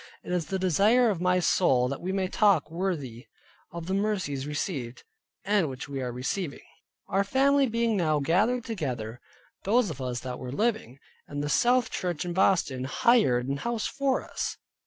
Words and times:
It 0.23 0.31
is 0.31 0.47
the 0.47 0.57
desire 0.57 1.11
of 1.11 1.21
my 1.21 1.39
soul 1.39 1.87
that 1.87 2.01
we 2.01 2.11
may 2.11 2.27
walk 2.41 2.71
worthy 2.71 3.27
of 3.71 3.85
the 3.85 3.93
mercies 3.93 4.47
received, 4.47 5.03
and 5.45 5.69
which 5.69 5.87
we 5.87 6.01
are 6.01 6.11
receiving. 6.11 6.63
Our 7.07 7.23
family 7.23 7.67
being 7.67 7.97
now 7.97 8.17
gathered 8.19 8.65
together 8.65 9.21
(those 9.63 9.91
of 9.91 10.01
us 10.01 10.21
that 10.21 10.39
were 10.39 10.51
living), 10.51 10.97
the 11.29 11.49
South 11.49 11.91
Church 11.91 12.25
in 12.25 12.33
Boston 12.33 12.85
hired 12.85 13.47
an 13.47 13.57
house 13.57 13.85
for 13.85 14.25
us. 14.27 14.57